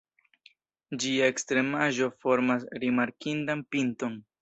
Ĝia 1.03 1.27
ekstremaĵo 1.35 2.09
formas 2.25 2.69
rimarkindan 2.85 3.67
pinton. 3.73 4.23